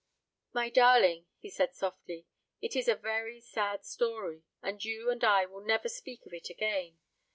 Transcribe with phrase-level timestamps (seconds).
[0.51, 2.25] "My darling," he said softly,
[2.59, 6.49] "it is a very sad story, and you and I will never speak of it
[6.49, 6.97] again.